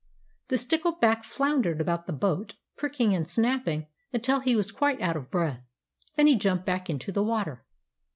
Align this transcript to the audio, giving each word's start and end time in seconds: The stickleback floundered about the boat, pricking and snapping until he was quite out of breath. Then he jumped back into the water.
The 0.47 0.55
stickleback 0.57 1.23
floundered 1.23 1.79
about 1.79 2.07
the 2.07 2.11
boat, 2.11 2.55
pricking 2.75 3.13
and 3.13 3.29
snapping 3.29 3.85
until 4.11 4.39
he 4.39 4.55
was 4.55 4.71
quite 4.71 4.99
out 4.99 5.15
of 5.15 5.29
breath. 5.29 5.63
Then 6.15 6.25
he 6.25 6.35
jumped 6.35 6.65
back 6.65 6.89
into 6.89 7.11
the 7.11 7.21
water. 7.23 7.63